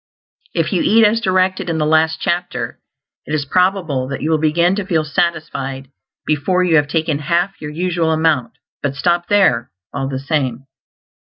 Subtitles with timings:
[0.55, 2.79] If you eat as directed in the last chapter,
[3.27, 5.91] it is probable that you will begin to feel satisfied
[6.25, 10.65] before you have taken half your usual amount; but stop there, all the same.